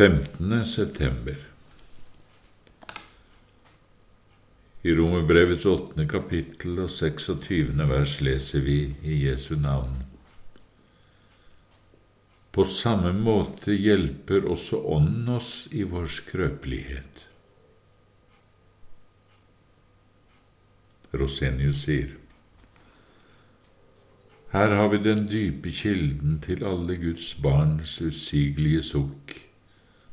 [0.00, 0.66] 15.
[0.66, 1.36] september
[4.82, 7.74] I Romerbrevets åttende kapittel og 26.
[7.90, 9.98] vers leser vi i Jesu navn.
[12.48, 17.26] På samme måte hjelper også Ånden oss i vår skrøpelighet.
[21.12, 22.16] Rosenius sier,
[24.56, 29.36] Her har vi den dype kilden til alle Guds barns usigelige sukk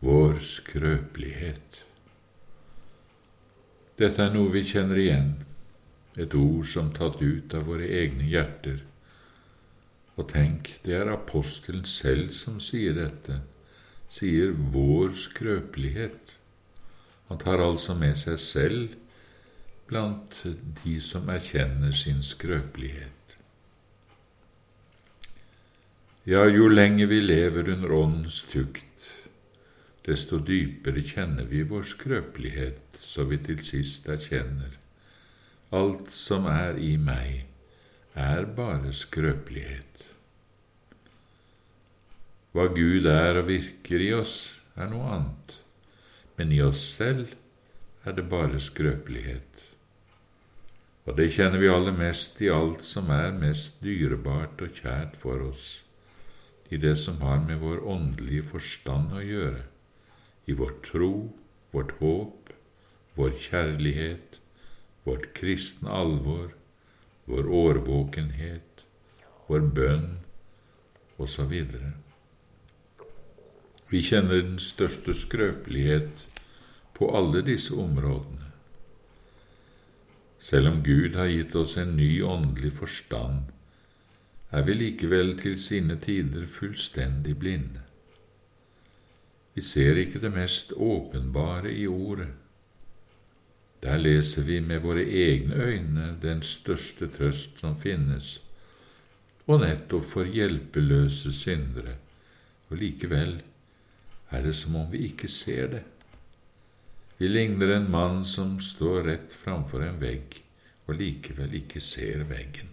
[0.00, 1.82] vår skrøpelighet.
[3.98, 5.32] Dette er noe vi kjenner igjen,
[6.18, 8.84] et ord som tatt ut av våre egne hjerter.
[10.18, 13.40] Og tenk, det er apostelen selv som sier dette,
[14.10, 16.34] sier vår skrøpelighet.
[17.28, 18.96] Han tar altså med seg selv
[19.90, 20.42] blant
[20.82, 23.14] de som erkjenner sin skrøpelighet.
[26.28, 29.06] Ja, jo lenger vi lever under Åndens tukt,
[30.08, 34.78] desto dypere kjenner vi vår skrøpelighet, så vi til sist erkjenner
[35.70, 37.44] alt som er i meg,
[38.16, 40.04] er bare skrøpelighet.
[42.56, 44.38] Hva Gud er og virker i oss,
[44.78, 45.58] er noe annet,
[46.38, 47.34] men i oss selv
[48.08, 49.44] er det bare skrøpelighet.
[51.08, 55.44] Og det kjenner vi aller mest i alt som er mest dyrebart og kjært for
[55.50, 55.82] oss,
[56.72, 59.66] i det som har med vår åndelige forstand å gjøre
[60.48, 61.12] i vår tro,
[61.70, 62.52] vårt håp,
[63.14, 64.40] vår kjærlighet,
[65.04, 66.54] vårt kristne alvor,
[67.28, 68.84] vår årvåkenhet,
[69.48, 70.08] vår bønn
[71.20, 71.52] osv.
[73.88, 76.24] Vi kjenner den største skrøpelighet
[76.96, 78.48] på alle disse områdene.
[80.38, 83.50] Selv om Gud har gitt oss en ny åndelig forstand,
[84.50, 87.87] er vi likevel til sine tider fullstendig blinde.
[89.58, 92.28] Vi ser ikke det mest åpenbare i Ordet.
[93.82, 98.36] Der leser vi med våre egne øyne den største trøst som finnes,
[99.50, 101.96] og nettopp for hjelpeløse syndere,
[102.70, 103.40] og likevel
[104.30, 105.84] er det som om vi ikke ser det.
[107.18, 110.38] Vi ligner en mann som står rett framfor en vegg
[110.86, 112.70] og likevel ikke ser veggen.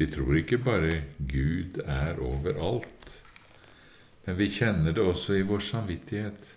[0.00, 3.20] Vi tror ikke bare Gud er overalt
[4.24, 6.54] men vi kjenner det også i vår samvittighet.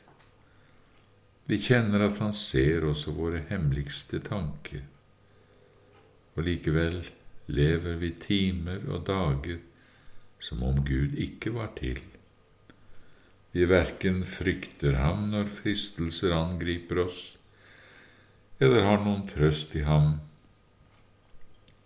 [1.47, 4.84] Vi kjenner at Han ser også våre hemmeligste tanker,
[6.35, 7.03] og likevel
[7.47, 9.59] lever vi timer og dager
[10.44, 12.00] som om Gud ikke var til.
[13.53, 17.35] Vi verken frykter ham når fristelser angriper oss,
[18.59, 20.18] eller har noen trøst i ham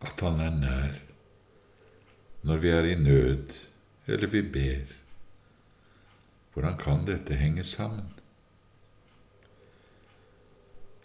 [0.05, 1.03] at han er nær
[2.47, 3.55] når vi er i nød
[4.07, 4.93] eller vi ber.
[6.57, 8.05] Hvordan kan dette henge sammen?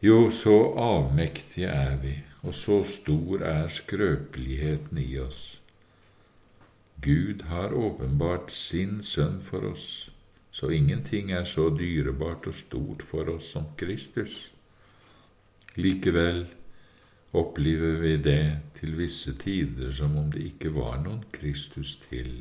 [0.02, 5.60] Jo, så avmektige er vi, og så stor er skrøpeligheten i oss.
[7.04, 10.08] Gud har åpenbart sin sønn for oss,
[10.50, 14.52] så ingenting er så dyrebart og stort for oss som Kristus.
[15.76, 16.46] Likevel
[17.32, 22.38] opplever vi det til visse tider som om det ikke var noen Kristus til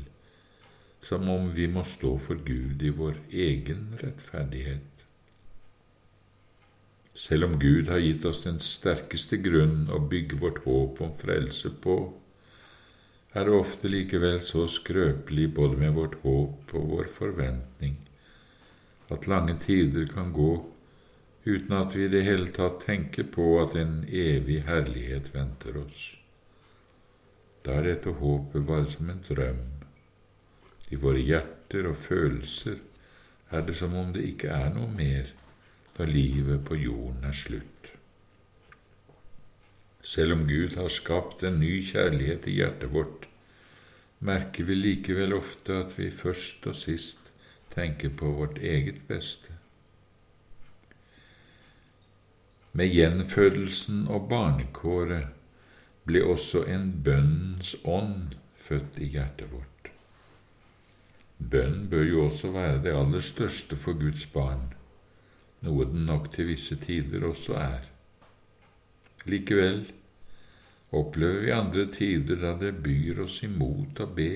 [1.02, 4.88] som om vi må stå for Gud i vår egen rettferdighet.
[7.14, 11.74] Selv om Gud har gitt oss den sterkeste grunn å bygge vårt håp om frelse
[11.84, 11.98] på,
[13.32, 17.98] er det ofte likevel så skrøpelig både med vårt håp og vår forventning
[19.12, 20.52] at lange tider kan gå
[21.44, 26.12] uten at vi i det hele tatt tenker på at en evig herlighet venter oss.
[27.66, 29.81] Da er dette håpet bare som en drøm
[30.92, 32.80] i våre hjerter og følelser
[33.52, 35.32] er det som om det ikke er noe mer
[35.96, 37.90] da livet på jorden er slutt.
[40.02, 43.26] Selv om Gud har skapt en ny kjærlighet i hjertet vårt,
[44.18, 47.30] merker vi likevel ofte at vi først og sist
[47.74, 49.56] tenker på vårt eget beste.
[52.72, 55.28] Med gjenfødelsen og barnekåret
[56.08, 59.71] ble også en bønnens ånd født i hjertet vårt.
[61.50, 64.68] Bønn bør jo også være det aller største for Guds barn,
[65.64, 67.88] noe den nok til visse tider også er.
[69.26, 69.84] Likevel
[70.92, 74.32] opplever vi andre tider da det byr oss imot å be,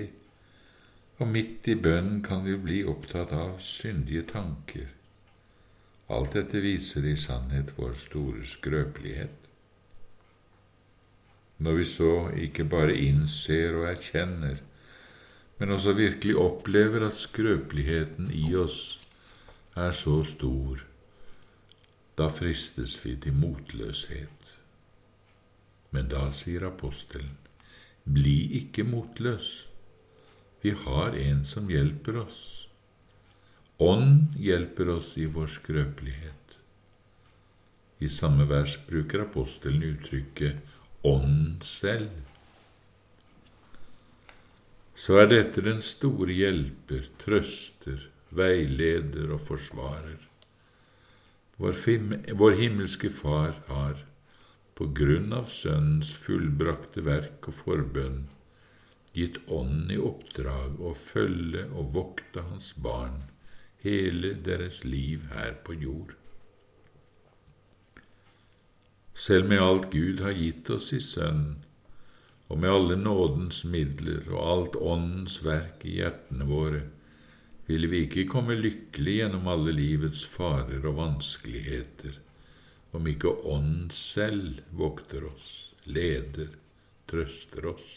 [1.19, 4.89] og midt i bønnen kan vi bli opptatt av syndige tanker.
[6.13, 9.47] Alt dette viser i sannhet vår store skrøpelighet.
[11.59, 12.13] Når vi så
[12.47, 14.61] ikke bare innser og erkjenner
[15.59, 18.99] men også virkelig opplever at skrøpeligheten i oss
[19.77, 20.83] er så stor,
[22.17, 24.53] da fristes vi til motløshet.
[25.93, 27.37] Men da sier apostelen,
[28.05, 29.67] bli ikke motløs.
[30.63, 32.41] Vi har en som hjelper oss.
[33.83, 36.57] Ånd hjelper oss i vår skrøpelighet.
[38.01, 40.61] I samme vers bruker apostelen uttrykket
[41.07, 42.36] Ånd selv
[44.97, 50.23] så er dette den store hjelper, trøster, veileder og forsvarer.
[51.61, 54.03] Vår, himmelske Far har,
[54.77, 58.27] på grunn av Sønnens fullbrakte verk og forbønn,
[59.17, 63.23] gitt Ånden i oppdrag å følge og vokte Hans barn
[63.85, 66.13] hele deres liv her på jord.
[69.17, 71.63] Selv med alt Gud har gitt oss i Sønnen,
[72.47, 76.85] og med alle nådens midler og alt Åndens verk i hjertene våre,
[77.67, 82.21] ville vi ikke komme lykkelig gjennom alle livets farer og vanskeligheter
[82.95, 86.55] om ikke Ånden selv vokter oss, leder,
[87.11, 87.89] trøster oss.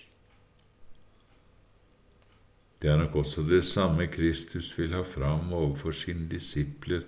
[2.80, 7.04] Det er nok også det samme Kristus vil ha fram overfor sine disipler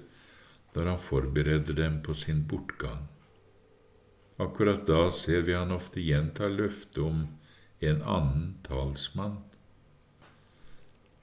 [0.75, 3.10] når han forbereder dem på sin bortgang.
[4.41, 7.25] Akkurat da ser vi han ofte gjenta løftet om
[7.79, 9.38] en annen talsmann.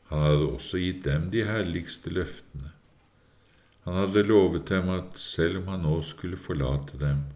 [0.09, 2.71] Han hadde også gitt dem de herligste løftene.
[3.89, 7.27] Han hadde lovet dem at selv om han nå skulle forlate dem,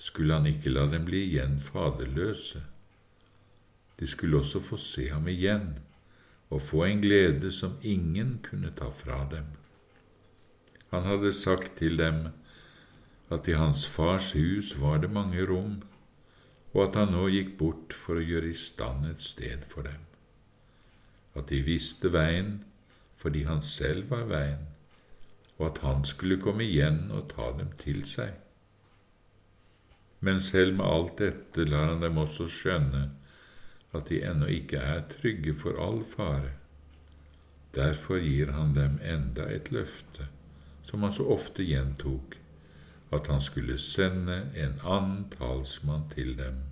[0.00, 2.62] skulle han ikke la dem bli igjen faderløse.
[4.00, 5.72] De skulle også få se ham igjen
[6.50, 9.50] og få en glede som ingen kunne ta fra dem.
[10.90, 12.30] Han hadde sagt til dem
[13.30, 15.80] at i hans fars hus var det mange rom,
[16.74, 20.02] og at han nå gikk bort for å gjøre i stand et sted for dem.
[21.38, 22.60] At de visste veien
[23.20, 24.64] fordi han selv var veien,
[25.58, 28.32] og at han skulle komme igjen og ta dem til seg.
[30.24, 33.04] Men selv med alt dette lar han dem også skjønne
[33.92, 36.54] at de ennå ikke er trygge for all fare.
[37.76, 40.30] Derfor gir han dem enda et løfte,
[40.82, 42.39] som han så ofte gjentok,
[43.12, 46.62] at han skulle sende en annen talsmann til dem,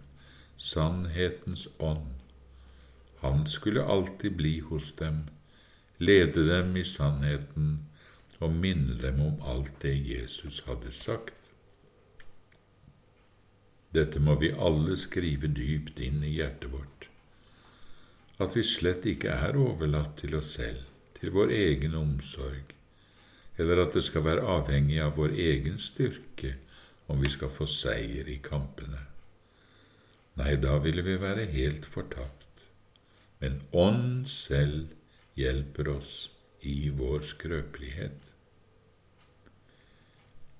[0.57, 2.15] sannhetens ånd.
[3.21, 5.27] Han skulle alltid bli hos dem,
[5.99, 7.89] lede dem i sannheten
[8.39, 11.35] og minne dem om alt det Jesus hadde sagt.
[13.95, 17.09] Dette må vi alle skrive dypt inn i hjertet vårt,
[18.39, 20.85] at vi slett ikke er overlatt til oss selv,
[21.19, 22.78] til vår egen omsorg,
[23.59, 26.55] eller at det skal være avhengig av vår egen styrke
[27.09, 29.01] om vi skal få seier i kampene.
[30.39, 32.45] Nei, da ville vi være helt fortapt.
[33.43, 34.93] Men Ånd selv
[35.39, 36.29] hjelper oss
[36.63, 38.29] i vår skrøpelighet.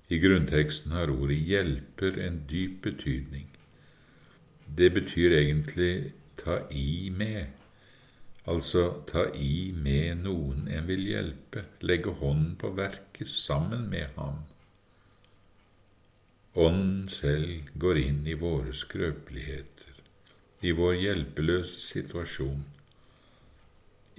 [0.09, 3.49] I grunnteksten har ordet 'hjelper' en dyp betydning.
[4.77, 7.58] Det betyr egentlig 'ta i med',
[8.49, 14.41] altså ta i med noen en vil hjelpe, legge hånden på verket sammen med ham.
[16.59, 20.01] Ånden selv går inn i våre skrøpeligheter,
[20.65, 22.65] i vår hjelpeløse situasjon,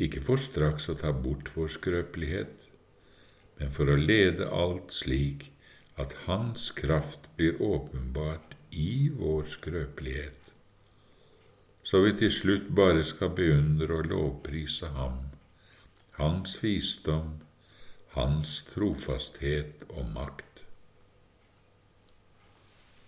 [0.00, 2.68] ikke for straks å ta bort vår skrøpelighet,
[3.58, 5.50] men for å lede alt slik
[6.00, 10.50] at Hans kraft blir åpenbart i vår skrøpelighet
[11.90, 15.16] så vi til slutt bare skal beundre og lovprise ham,
[16.20, 17.32] hans visdom,
[18.14, 20.50] hans trofasthet og makt.